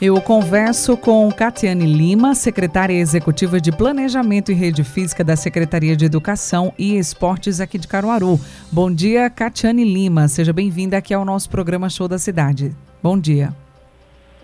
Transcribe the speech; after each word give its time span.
Eu 0.00 0.20
converso 0.20 0.96
com 0.96 1.28
Catiane 1.32 1.84
Lima, 1.84 2.32
secretária 2.32 2.94
executiva 2.94 3.60
de 3.60 3.72
Planejamento 3.72 4.52
e 4.52 4.54
Rede 4.54 4.84
Física 4.84 5.24
da 5.24 5.34
Secretaria 5.34 5.96
de 5.96 6.04
Educação 6.04 6.72
e 6.78 6.96
Esportes 6.96 7.60
aqui 7.60 7.78
de 7.78 7.88
Caruaru. 7.88 8.38
Bom 8.70 8.94
dia, 8.94 9.28
Catiane 9.28 9.82
Lima. 9.82 10.28
Seja 10.28 10.52
bem-vinda 10.52 10.96
aqui 10.96 11.12
ao 11.12 11.24
nosso 11.24 11.50
programa 11.50 11.90
Show 11.90 12.06
da 12.06 12.16
Cidade. 12.16 12.70
Bom 13.02 13.18
dia. 13.18 13.52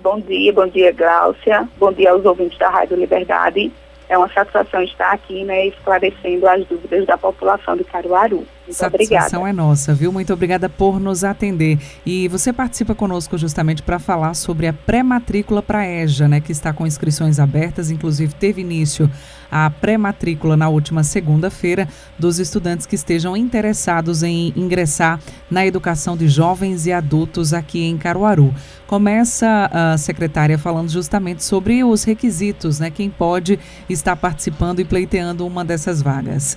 Bom 0.02 0.18
dia, 0.18 0.52
bom 0.52 0.66
dia, 0.66 0.90
Gláucia. 0.90 1.68
Bom 1.78 1.92
dia 1.92 2.10
aos 2.10 2.24
ouvintes 2.24 2.58
da 2.58 2.68
Rádio 2.68 2.96
Liberdade. 2.96 3.72
É 4.08 4.18
uma 4.18 4.28
satisfação 4.30 4.82
estar 4.82 5.12
aqui, 5.12 5.44
né, 5.44 5.68
esclarecendo 5.68 6.48
as 6.48 6.66
dúvidas 6.66 7.06
da 7.06 7.16
população 7.16 7.76
de 7.76 7.84
Caruaru. 7.84 8.44
Muito 8.66 8.78
Satisfação 8.78 9.42
obrigada. 9.42 9.50
é 9.50 9.52
nossa, 9.52 9.94
viu? 9.94 10.10
Muito 10.10 10.32
obrigada 10.32 10.70
por 10.70 10.98
nos 10.98 11.22
atender. 11.22 11.78
E 12.04 12.28
você 12.28 12.50
participa 12.50 12.94
conosco 12.94 13.36
justamente 13.36 13.82
para 13.82 13.98
falar 13.98 14.32
sobre 14.32 14.66
a 14.66 14.72
pré-matrícula 14.72 15.62
para 15.62 15.80
a 15.80 15.86
EJA, 15.86 16.28
né, 16.28 16.40
que 16.40 16.50
está 16.50 16.72
com 16.72 16.86
inscrições 16.86 17.38
abertas, 17.38 17.90
inclusive 17.90 18.34
teve 18.34 18.62
início 18.62 19.10
a 19.50 19.68
pré-matrícula 19.68 20.56
na 20.56 20.68
última 20.70 21.04
segunda-feira 21.04 21.86
dos 22.18 22.38
estudantes 22.38 22.86
que 22.86 22.94
estejam 22.94 23.36
interessados 23.36 24.22
em 24.22 24.52
ingressar 24.56 25.20
na 25.50 25.66
educação 25.66 26.16
de 26.16 26.26
jovens 26.26 26.86
e 26.86 26.92
adultos 26.92 27.52
aqui 27.52 27.84
em 27.84 27.98
Caruaru. 27.98 28.52
Começa 28.86 29.70
a 29.70 29.98
secretária 29.98 30.58
falando 30.58 30.88
justamente 30.88 31.44
sobre 31.44 31.84
os 31.84 32.02
requisitos, 32.02 32.80
né, 32.80 32.90
quem 32.90 33.10
pode 33.10 33.58
estar 33.90 34.16
participando 34.16 34.80
e 34.80 34.84
pleiteando 34.86 35.46
uma 35.46 35.64
dessas 35.64 36.00
vagas. 36.00 36.56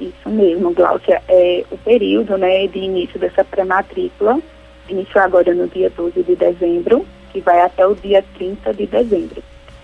Isso 0.00 0.28
mesmo, 0.28 0.72
Gláucia. 0.72 1.22
É, 1.28 1.64
o 1.70 1.78
período 1.78 2.36
né, 2.36 2.66
de 2.66 2.78
início 2.78 3.18
dessa 3.18 3.44
pré-matrícula 3.44 4.40
iniciou 4.88 5.22
agora 5.22 5.54
no 5.54 5.68
dia 5.68 5.90
12 5.90 6.22
de 6.22 6.36
dezembro, 6.36 7.06
que 7.32 7.40
vai 7.40 7.60
até 7.60 7.86
o 7.86 7.94
dia 7.94 8.24
30 8.36 8.74
de 8.74 8.86
dezembro. 8.86 9.42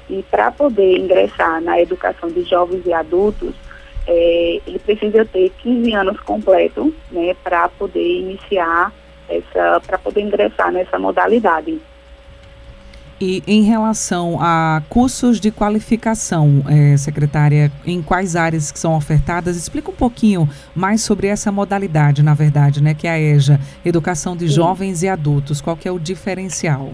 E 0.08 0.22
para 0.30 0.50
poder 0.50 0.98
ingressar 0.98 1.60
na 1.62 1.80
educação 1.80 2.28
de 2.28 2.42
jovens 2.42 2.84
e 2.84 2.92
adultos, 2.92 3.54
é, 4.06 4.60
ele 4.66 4.78
precisa 4.80 5.24
ter 5.24 5.50
15 5.62 5.92
anos 5.94 6.20
completo 6.20 6.92
né, 7.10 7.34
para 7.44 7.68
poder 7.68 8.18
iniciar 8.18 8.92
essa, 9.28 9.80
para 9.86 9.98
poder 9.98 10.22
ingressar 10.22 10.72
nessa 10.72 10.98
modalidade. 10.98 11.80
E 13.20 13.42
em 13.46 13.62
relação 13.62 14.38
a 14.40 14.80
cursos 14.88 15.38
de 15.38 15.50
qualificação, 15.50 16.64
eh, 16.66 16.96
secretária, 16.96 17.70
em 17.84 18.00
quais 18.00 18.34
áreas 18.34 18.72
que 18.72 18.78
são 18.78 18.96
ofertadas? 18.96 19.58
Explica 19.58 19.90
um 19.90 19.94
pouquinho 19.94 20.48
mais 20.74 21.02
sobre 21.02 21.26
essa 21.26 21.52
modalidade, 21.52 22.22
na 22.22 22.32
verdade, 22.32 22.82
né, 22.82 22.94
que 22.94 23.06
é 23.06 23.10
a 23.10 23.20
EJA, 23.20 23.60
Educação 23.84 24.34
de 24.34 24.48
Sim. 24.48 24.54
Jovens 24.54 25.02
e 25.02 25.08
Adultos. 25.08 25.60
Qual 25.60 25.76
que 25.76 25.86
é 25.86 25.92
o 25.92 25.98
diferencial? 25.98 26.92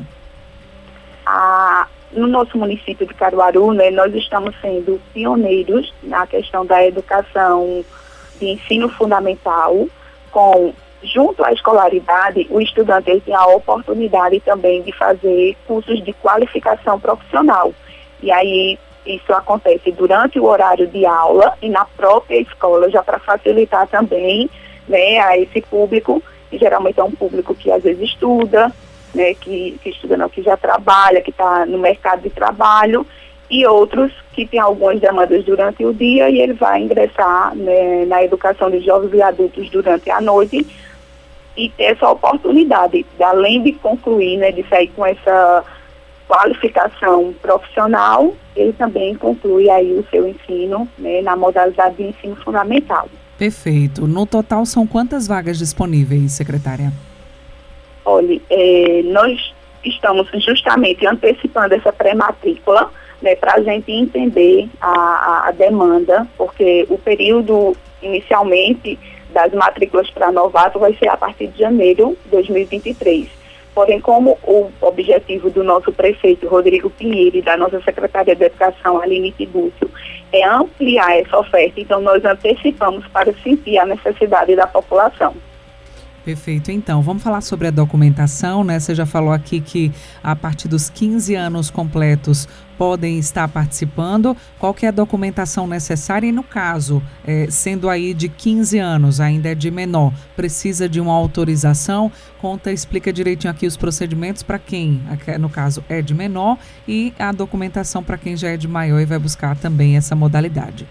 no 2.13 2.27
nosso 2.27 2.57
município 2.57 3.07
de 3.07 3.13
Caruaru, 3.15 3.73
né, 3.73 3.91
nós 3.91 4.15
estamos 4.15 4.55
sendo 4.61 5.01
pioneiros 5.13 5.93
na 6.03 6.27
questão 6.27 6.65
da 6.65 6.85
educação 6.87 7.85
de 8.39 8.47
ensino 8.47 8.89
fundamental, 8.89 9.87
com 10.31 10.73
junto 11.03 11.45
à 11.45 11.53
escolaridade, 11.53 12.47
o 12.51 12.61
estudante 12.61 13.21
tem 13.21 13.35
a 13.35 13.47
oportunidade 13.47 14.41
também 14.41 14.83
de 14.83 14.93
fazer 14.93 15.57
cursos 15.67 16.03
de 16.05 16.13
qualificação 16.15 16.99
profissional. 16.99 17.73
E 18.23 18.31
aí 18.33 18.79
isso 19.07 19.33
acontece 19.33 19.93
durante 19.93 20.39
o 20.39 20.45
horário 20.45 20.87
de 20.87 21.07
aula 21.07 21.57
e 21.63 21.69
na 21.69 21.85
própria 21.85 22.41
escola, 22.41 22.91
já 22.91 23.03
para 23.03 23.19
facilitar 23.19 23.87
também 23.87 24.51
né, 24.89 25.19
a 25.21 25.39
esse 25.39 25.61
público, 25.63 26.23
que 26.51 26.59
geralmente 26.59 26.99
é 26.99 27.05
um 27.05 27.13
público 27.13 27.55
que 27.55 27.71
às 27.71 27.83
vezes 27.83 28.03
estuda, 28.03 28.73
né, 29.15 29.35
que, 29.35 29.79
que 29.83 29.91
estuda 29.91 30.17
não, 30.17 30.29
que 30.29 30.43
já 30.43 30.57
trabalha, 30.57 31.21
que 31.21 31.31
está 31.31 31.65
no 31.67 31.79
mercado 31.79 32.23
de 32.23 32.31
trabalho, 32.31 33.07
e 33.51 33.65
outros 33.67 34.13
que 34.33 34.47
têm 34.47 34.61
algumas 34.61 35.01
demandas 35.01 35.45
durante 35.45 35.85
o 35.85 35.95
dia 35.95 36.29
e 36.29 36.41
ele 36.41 36.53
vai 36.53 36.83
ingressar 36.83 37.55
né, 37.55 38.05
na 38.07 38.23
educação 38.25 38.71
de 38.71 38.81
jovens 38.81 39.15
e 39.15 39.23
adultos 39.23 39.71
durante 39.71 40.11
a 40.11 40.21
noite 40.21 40.67
e 41.57 41.71
ter 41.71 41.85
essa 41.85 42.11
oportunidade, 42.11 43.07
de, 43.17 43.23
além 43.23 43.63
de 43.63 43.73
concluir, 43.73 44.37
né, 44.37 44.53
de 44.53 44.63
sair 44.69 44.89
com 44.89 45.07
essa 45.07 45.65
qualificação 46.29 47.33
profissional, 47.41 48.35
ele 48.55 48.73
também 48.73 49.15
conclui 49.15 49.71
aí 49.71 49.93
o 49.93 50.05
seu 50.11 50.27
ensino 50.27 50.89
né, 50.99 51.23
na 51.23 51.37
modalidade 51.37 51.97
de 51.97 52.03
ensino 52.05 52.37
fundamental. 52.37 53.09
Perfeito. 53.39 54.07
No 54.07 54.27
total, 54.27 54.67
são 54.67 54.87
quantas 54.87 55.27
vagas 55.27 55.59
disponíveis, 55.59 56.33
secretária? 56.33 56.93
Olha, 58.05 58.41
eh, 58.51 59.03
nós 59.05 59.55
estamos 59.85 60.29
justamente 60.45 61.07
antecipando 61.07 61.75
essa 61.75 61.93
pré-matrícula 61.93 62.91
né, 63.23 63.35
para 63.35 63.55
a 63.55 63.63
gente 63.63 63.91
entender 63.91 64.69
a, 64.81 65.49
a- 65.49 65.51
demanda, 65.53 66.27
porque 66.37 66.87
o 66.91 66.99
período 66.99 67.77
inicialmente 68.03 68.99
das 69.33 69.53
matrículas 69.53 70.11
para 70.11 70.33
novato 70.33 70.79
vai 70.79 70.95
ser 70.95 71.09
a 71.09 71.17
partir 71.17 71.49
de 71.49 71.59
janeiro 71.59 72.17
de 72.25 72.31
2023. 72.31 73.29
Porém, 73.75 74.01
como 74.01 74.39
o 74.43 74.71
objetivo 74.81 75.51
do 75.51 75.63
nosso 75.63 75.93
prefeito 75.93 76.49
Rodrigo 76.49 76.89
Pinheiro 76.89 77.37
e 77.37 77.43
da 77.43 77.57
nossa 77.59 77.81
secretária 77.83 78.35
de 78.35 78.45
Educação, 78.45 79.03
Aline 79.03 79.33
Tibúcio, 79.33 79.91
é 80.33 80.43
ampliar 80.47 81.19
essa 81.19 81.39
oferta, 81.39 81.79
então 81.81 82.01
nós 82.01 82.25
antecipamos 82.25 83.07
para 83.09 83.33
sentir 83.43 83.79
a 83.79 83.85
necessidade 83.85 84.57
da 84.57 84.67
população. 84.67 85.35
Perfeito. 86.27 86.73
Então, 86.73 87.03
vamos 87.03 87.23
falar 87.23 87.41
sobre 87.41 87.69
a 87.69 87.71
documentação, 87.71 88.65
né? 88.65 88.81
Você 88.81 88.97
já 88.97 89.07
falou 89.07 89.33
aqui 89.33 89.61
que 89.61 89.93
a 90.21 90.35
partir 90.35 90.67
dos 90.67 90.91
15 90.91 91.37
anos 91.37 91.71
completos 91.71 92.49
podem 92.77 93.17
estar 93.17 93.47
participando. 93.47 94.37
Qual 94.59 94.75
que 94.75 94.85
é 94.85 94.89
a 94.89 94.93
documentação 94.93 95.69
necessária? 95.69 96.27
E 96.27 96.33
no 96.33 96.43
caso, 96.43 97.01
eh, 97.25 97.47
sendo 97.49 97.89
aí 97.89 98.13
de 98.13 98.29
15 98.29 98.77
anos, 98.77 99.21
ainda 99.21 99.51
é 99.51 99.55
de 99.55 99.71
menor, 99.71 100.13
precisa 100.35 100.89
de 100.89 101.01
uma 101.01 101.13
autorização? 101.13 102.11
Conta, 102.41 102.73
explica 102.73 103.13
direitinho 103.13 103.53
aqui 103.53 103.65
os 103.65 103.77
procedimentos 103.77 104.43
para 104.43 104.59
quem, 104.59 105.01
no 105.39 105.49
caso, 105.49 105.85
é 105.89 106.03
de 106.03 106.13
menor 106.13 106.59
e 106.89 107.15
a 107.21 107.31
documentação 107.31 108.03
para 108.03 108.19
quem 108.19 108.37
já 108.37 108.49
é 108.49 108.57
de 108.57 108.67
maior 108.67 108.99
e 108.99 109.05
vai 109.05 109.21
buscar 109.21 109.57
também 109.57 109.97
essa 109.97 110.17
modalidade. 110.17 110.89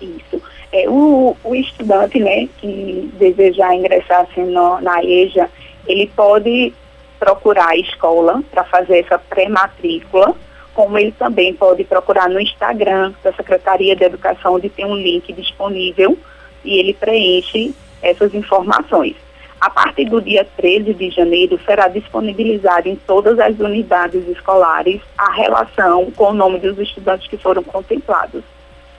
Isso. 0.00 0.39
É, 0.72 0.88
o, 0.88 1.36
o 1.42 1.54
estudante 1.54 2.18
né, 2.20 2.48
que 2.58 3.10
desejar 3.18 3.74
ingressar 3.74 4.20
assim, 4.20 4.42
no- 4.44 4.80
na 4.80 5.02
EJA, 5.04 5.48
ele 5.86 6.06
pode 6.14 6.72
procurar 7.18 7.70
a 7.70 7.76
escola 7.76 8.42
para 8.50 8.62
fazer 8.64 9.00
essa 9.00 9.18
pré-matrícula, 9.18 10.34
como 10.74 10.96
ele 10.96 11.12
também 11.12 11.52
pode 11.52 11.82
procurar 11.84 12.28
no 12.30 12.40
Instagram 12.40 13.12
da 13.22 13.32
Secretaria 13.32 13.96
de 13.96 14.04
Educação, 14.04 14.54
onde 14.54 14.68
tem 14.68 14.84
um 14.86 14.94
link 14.94 15.32
disponível 15.32 16.16
e 16.64 16.78
ele 16.78 16.94
preenche 16.94 17.74
essas 18.00 18.32
informações. 18.34 19.16
A 19.60 19.68
partir 19.68 20.06
do 20.06 20.22
dia 20.22 20.46
13 20.56 20.94
de 20.94 21.10
janeiro, 21.10 21.58
será 21.66 21.88
disponibilizado 21.88 22.88
em 22.88 22.96
todas 22.96 23.38
as 23.38 23.58
unidades 23.58 24.26
escolares 24.28 25.02
a 25.18 25.32
relação 25.32 26.10
com 26.12 26.30
o 26.30 26.32
nome 26.32 26.60
dos 26.60 26.78
estudantes 26.78 27.28
que 27.28 27.36
foram 27.36 27.62
contemplados. 27.62 28.42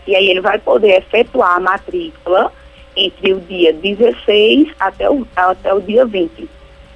E 0.07 0.15
aí 0.15 0.29
ele 0.29 0.41
vai 0.41 0.57
poder 0.57 0.97
efetuar 0.97 1.57
a 1.57 1.59
matrícula 1.59 2.51
entre 2.95 3.33
o 3.33 3.39
dia 3.39 3.71
16 3.73 4.69
até 4.79 5.09
o, 5.09 5.25
até 5.35 5.73
o 5.73 5.81
dia 5.81 6.05
20. 6.05 6.49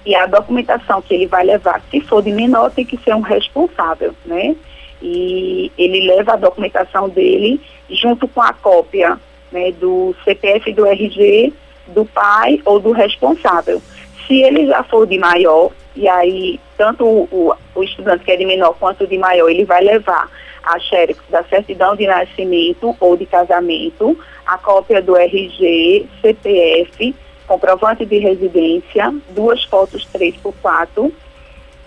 E 0.06 0.16
a 0.16 0.26
documentação 0.26 1.02
que 1.02 1.14
ele 1.14 1.26
vai 1.26 1.44
levar, 1.44 1.82
se 1.90 2.00
for 2.02 2.22
de 2.22 2.32
menor, 2.32 2.70
tem 2.72 2.86
que 2.86 2.98
ser 2.98 3.16
um 3.16 3.22
responsável, 3.22 4.14
né? 4.26 4.56
E 5.02 5.72
ele 5.78 6.06
leva 6.06 6.34
a 6.34 6.38
documentação 6.38 7.10
dele 7.10 7.60
junto 7.90 8.28
com 8.28 8.42
a 8.42 8.54
cópia 8.54 9.20
né, 9.52 9.72
do 9.72 10.16
CPF 10.24 10.72
do 10.74 10.86
RG, 10.86 11.54
do 11.88 12.06
pai 12.06 12.62
ou 12.66 12.80
do 12.80 12.92
responsável. 12.92 13.82
Se 14.26 14.42
ele 14.42 14.68
já 14.68 14.84
for 14.84 15.06
de 15.08 15.18
maior, 15.18 15.72
e 15.96 16.08
aí 16.08 16.60
tanto 16.78 17.06
o, 17.06 17.54
o, 17.74 17.84
estudante 17.84 18.26
que 18.26 18.32
é 18.32 18.36
de 18.36 18.46
menor 18.46 18.76
quanto 18.80 19.04
o 19.04 19.08
de 19.08 19.18
maior, 19.18 19.50
ele 19.50 19.64
vai 19.64 19.84
levar 19.84 20.30
a 20.66 20.80
xerox 20.80 21.20
da 21.30 21.44
certidão 21.44 21.96
de 21.96 22.08
nascimento 22.08 22.96
ou 23.00 23.16
de 23.16 23.26
casamento, 23.26 24.18
a 24.46 24.58
cópia 24.58 25.02
do 25.02 25.16
RG, 25.16 26.08
CPF, 26.22 27.16
comprovante 27.48 28.06
de 28.06 28.18
residência, 28.18 29.14
duas 29.30 29.64
fotos 29.66 30.08
3x4, 30.14 31.12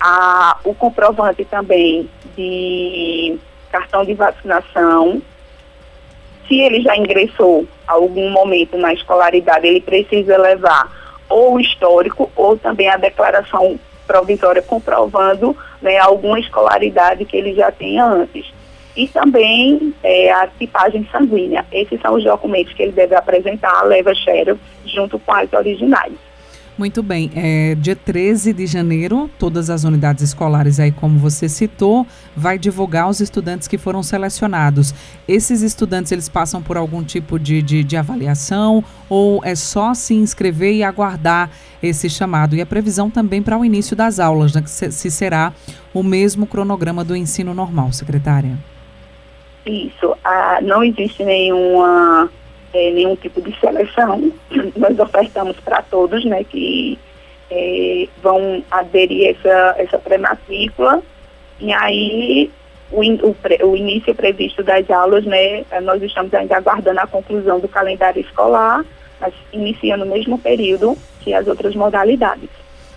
a, 0.01 0.59
o 0.65 0.75
comprovante 0.75 1.45
também 1.45 2.09
de 2.37 3.39
cartão 3.71 4.05
de 4.05 4.15
vacinação. 4.15 5.21
Se 6.47 6.61
ele 6.61 6.81
já 6.81 6.97
ingressou 6.97 7.67
algum 7.87 8.31
momento 8.31 8.79
na 8.79 8.95
escolaridade, 8.95 9.67
ele 9.67 9.81
precisa 9.81 10.39
levar 10.39 10.97
ou 11.29 11.55
o 11.55 11.61
histórico 11.61 12.31
ou 12.35 12.57
também 12.57 12.89
a 12.89 12.97
declaração 12.97 13.79
provisória 14.07 14.63
comprovando 14.63 15.55
né, 15.83 15.99
alguma 15.99 16.41
escolaridade 16.41 17.27
que 17.27 17.37
ele 17.37 17.55
já 17.55 17.71
tenha 17.71 18.05
antes. 18.07 18.51
E 18.99 19.06
também 19.06 19.95
é, 20.03 20.33
a 20.33 20.49
tipagem 20.49 21.09
sanguínea. 21.12 21.65
Esses 21.71 22.00
são 22.00 22.17
os 22.17 22.25
documentos 22.25 22.73
que 22.73 22.83
ele 22.83 22.91
deve 22.91 23.15
apresentar, 23.15 23.85
leva 23.85 24.12
xerox, 24.12 24.59
junto 24.85 25.21
com 25.21 25.33
as 25.33 25.53
originais. 25.53 26.15
Muito 26.77 27.00
bem. 27.00 27.31
É, 27.37 27.77
dia 27.77 27.95
13 27.95 28.53
de 28.53 28.67
janeiro, 28.67 29.31
todas 29.39 29.71
as 29.71 29.85
unidades 29.85 30.25
escolares 30.25 30.81
aí, 30.81 30.91
como 30.91 31.17
você 31.17 31.49
citou, 31.49 32.05
vai 32.37 32.59
divulgar 32.59 33.09
os 33.09 33.21
estudantes 33.21 33.69
que 33.69 33.79
foram 33.79 34.03
selecionados. 34.03 34.93
Esses 35.29 35.62
estudantes, 35.62 36.11
eles 36.11 36.29
passam 36.29 36.61
por 36.61 36.77
algum 36.77 37.05
tipo 37.05 37.39
de, 37.39 37.62
de, 37.62 37.85
de 37.85 37.97
avaliação 37.97 38.83
ou 39.09 39.41
é 39.45 39.55
só 39.55 39.95
se 39.95 40.15
inscrever 40.15 40.75
e 40.75 40.83
aguardar 40.83 41.50
esse 41.81 42.11
chamado? 42.11 42.56
E 42.56 42.61
a 42.61 42.67
previsão 42.67 43.09
também 43.09 43.43
para 43.43 43.56
o 43.56 43.65
início 43.65 43.95
das 43.95 44.19
aulas, 44.19 44.53
né, 44.55 44.65
se, 44.67 44.91
se 44.91 45.09
será 45.09 45.53
o 45.95 46.03
mesmo 46.03 46.49
cronograma 46.49 47.05
do 47.05 47.15
ensino 47.15 47.55
normal, 47.55 47.93
secretária? 47.93 48.59
Isso. 49.67 50.17
Ah, 50.25 50.61
não 50.63 50.83
existe 50.83 51.25
nenhuma 51.25 52.31
é, 52.73 52.91
nenhum 52.91 53.17
tipo 53.17 53.41
de 53.41 53.59
seleção. 53.59 54.33
Nós 54.77 54.99
ofertamos 54.99 55.57
para 55.61 55.83
todos 55.83 56.25
né, 56.25 56.45
que 56.45 56.99
é, 57.51 58.09
vão 58.23 58.63
aderir 58.71 59.37
essa, 59.37 59.75
essa 59.79 59.99
pré-matrícula. 59.99 61.03
E 61.61 61.73
aí 61.73 62.51
o, 62.91 63.01
o, 63.01 63.37
o, 63.71 63.77
início 63.77 64.15
previsto 64.15 64.63
das 64.63 64.89
aulas, 64.91 65.25
né, 65.25 65.65
nós 65.83 66.03
estamos 66.03 66.33
ainda 66.33 66.57
aguardando 66.57 67.01
a 67.01 67.07
conclusão 67.07 67.59
do 67.59 67.69
calendário 67.69 68.21
escolar, 68.21 68.85
mas 69.21 69.35
inicia 69.53 69.97
no 69.97 70.07
mesmo 70.07 70.39
período 70.39 70.97
que 71.21 71.35
as 71.35 71.47
outras 71.47 71.75
modalidades. 71.75 72.49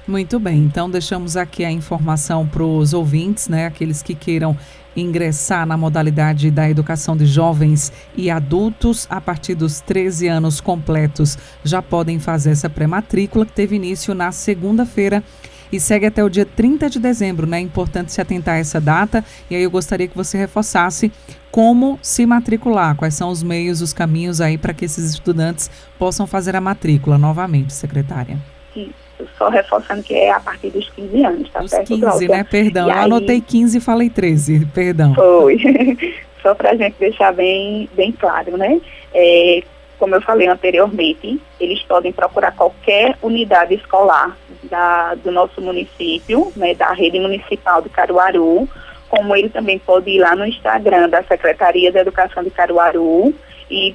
Muito 0.08 0.40
bem, 0.40 0.58
então 0.58 0.90
deixamos 0.90 1.36
aqui 1.38 1.63
a 1.63 1.72
informação 1.72 2.48
para 2.48 2.63
os 2.63 2.94
ouvintes, 2.94 3.48
né, 3.48 3.66
aqueles 3.66 4.02
que 4.02 4.16
queiram 4.16 4.58
ingressar 4.95 5.65
na 5.65 5.77
modalidade 5.77 6.51
da 6.51 6.69
educação 6.69 7.15
de 7.15 7.25
jovens 7.25 7.91
e 8.15 8.29
adultos 8.29 9.07
a 9.09 9.21
partir 9.21 9.55
dos 9.55 9.79
13 9.81 10.27
anos 10.27 10.59
completos 10.59 11.38
já 11.63 11.81
podem 11.81 12.19
fazer 12.19 12.51
essa 12.51 12.69
pré-matrícula 12.69 13.45
que 13.45 13.53
teve 13.53 13.75
início 13.75 14.13
na 14.13 14.31
segunda-feira 14.31 15.23
e 15.71 15.79
segue 15.79 16.05
até 16.05 16.21
o 16.21 16.29
dia 16.29 16.45
30 16.45 16.89
de 16.89 16.99
dezembro, 16.99 17.47
né? 17.47 17.57
É 17.57 17.61
importante 17.61 18.11
se 18.11 18.19
atentar 18.19 18.55
a 18.55 18.57
essa 18.57 18.81
data 18.81 19.23
e 19.49 19.55
aí 19.55 19.63
eu 19.63 19.71
gostaria 19.71 20.07
que 20.07 20.17
você 20.17 20.38
reforçasse 20.38 21.11
como 21.49 21.97
se 22.01 22.25
matricular, 22.25 22.95
quais 22.95 23.13
são 23.13 23.29
os 23.29 23.41
meios, 23.41 23.81
os 23.81 23.93
caminhos 23.93 24.41
aí 24.41 24.57
para 24.57 24.73
que 24.73 24.85
esses 24.85 25.09
estudantes 25.09 25.71
possam 25.97 26.27
fazer 26.27 26.55
a 26.55 26.61
matrícula 26.61 27.17
novamente, 27.17 27.73
secretária. 27.73 28.38
Sim 28.73 28.91
só 29.38 29.50
reforçando 29.50 30.03
que 30.03 30.13
é 30.13 30.31
a 30.31 30.39
partir 30.39 30.69
dos 30.69 30.89
15 30.91 31.23
anos, 31.25 31.50
tá 31.50 31.62
Os 31.63 31.69
certo, 31.71 31.88
15, 31.88 32.01
Glaucia? 32.01 32.27
né? 32.27 32.44
Perdão, 32.44 32.88
E 32.88 32.91
eu 32.91 32.97
aí- 32.97 33.03
anotei 33.06 33.41
15 33.41 33.77
e 33.77 33.81
falei 33.81 34.09
13, 34.09 34.65
perdão. 34.73 35.13
Foi. 35.15 35.57
Só 36.41 36.56
para 36.56 36.71
a 36.71 36.75
gente 36.75 36.95
deixar 37.00 37.31
bem, 37.33 37.88
bem 37.94 38.12
claro, 38.12 38.57
né? 38.57 38.81
É, 39.13 39.62
como 40.00 40.15
eu 40.15 40.21
falei 40.21 40.47
anteriormente, 40.47 41.39
eles 41.59 41.81
podem 41.83 42.12
procurar 42.12 42.51
qualquer 42.56 43.15
unidade 43.21 43.75
escolar 43.75 44.35
da, 44.63 45.13
do 45.15 45.31
nosso 45.31 45.62
município, 45.62 46.51
né, 46.56 46.74
da 46.74 46.91
rede 46.94 47.19
municipal 47.19 47.81
de 47.83 47.89
Caruaru, 47.89 48.67
como 49.09 49.35
ele 49.35 49.50
também 49.50 49.77
pode 49.77 50.09
ir 50.09 50.19
lá 50.19 50.35
no 50.35 50.45
Instagram 50.45 51.09
da 51.09 51.21
Secretaria 51.24 51.91
da 51.91 52.00
Educação 52.00 52.44
de 52.44 52.50
Caruaru 52.50 53.31
e 53.69 53.94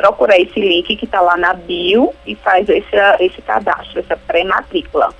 procurar 0.00 0.38
esse 0.38 0.58
link 0.58 0.96
que 0.96 1.04
está 1.04 1.20
lá 1.20 1.36
na 1.36 1.52
bio 1.52 2.10
e 2.26 2.34
faz 2.34 2.66
esse, 2.70 2.96
esse 3.20 3.42
cadastro, 3.42 4.00
essa 4.00 4.16
pré-matrícula. 4.16 5.12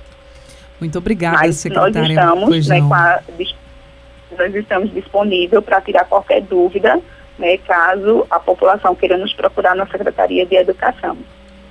Muito 0.79 0.97
obrigada, 0.97 1.37
Mas 1.37 1.49
nós 1.49 1.55
secretária. 1.57 2.07
estamos, 2.09 2.49
Pois 2.49 2.67
né, 2.67 2.79
a, 2.79 3.21
nós 4.35 4.55
estamos 4.55 4.91
disponíveis 4.91 5.63
para 5.63 5.79
tirar 5.81 6.05
qualquer 6.05 6.41
dúvida, 6.41 6.99
né, 7.37 7.57
caso 7.57 8.25
a 8.27 8.39
população 8.39 8.95
queira 8.95 9.17
nos 9.17 9.31
procurar 9.33 9.75
na 9.75 9.85
Secretaria 9.85 10.47
de 10.47 10.55
Educação. 10.55 11.15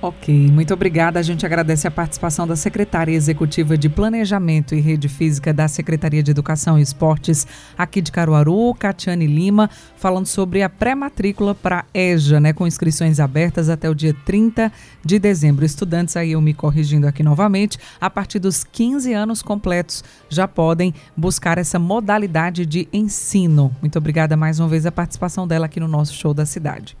Ok, 0.03 0.33
muito 0.51 0.73
obrigada. 0.73 1.19
A 1.19 1.21
gente 1.21 1.45
agradece 1.45 1.87
a 1.87 1.91
participação 1.91 2.47
da 2.47 2.55
secretária 2.55 3.11
executiva 3.11 3.77
de 3.77 3.87
Planejamento 3.87 4.73
e 4.73 4.79
Rede 4.79 5.07
Física 5.07 5.53
da 5.53 5.67
Secretaria 5.67 6.23
de 6.23 6.31
Educação 6.31 6.79
e 6.79 6.81
Esportes 6.81 7.45
aqui 7.77 8.01
de 8.01 8.11
Caruaru, 8.11 8.73
Catiane 8.73 9.27
Lima, 9.27 9.69
falando 9.95 10.25
sobre 10.25 10.63
a 10.63 10.69
pré-matrícula 10.69 11.53
para 11.53 11.85
EJA, 11.93 12.39
né, 12.39 12.51
com 12.51 12.65
inscrições 12.65 13.19
abertas 13.19 13.69
até 13.69 13.87
o 13.87 13.93
dia 13.93 14.15
30 14.25 14.71
de 15.05 15.19
dezembro. 15.19 15.63
Estudantes, 15.63 16.17
aí 16.17 16.31
eu 16.31 16.41
me 16.41 16.55
corrigindo 16.55 17.07
aqui 17.07 17.21
novamente, 17.21 17.77
a 17.99 18.09
partir 18.09 18.39
dos 18.39 18.63
15 18.63 19.13
anos 19.13 19.43
completos 19.43 20.03
já 20.27 20.47
podem 20.47 20.95
buscar 21.15 21.59
essa 21.59 21.77
modalidade 21.77 22.65
de 22.65 22.87
ensino. 22.91 23.71
Muito 23.79 23.99
obrigada 23.99 24.35
mais 24.35 24.59
uma 24.59 24.67
vez 24.67 24.87
a 24.87 24.91
participação 24.91 25.47
dela 25.47 25.67
aqui 25.67 25.79
no 25.79 25.87
nosso 25.87 26.15
show 26.15 26.33
da 26.33 26.43
cidade. 26.43 27.00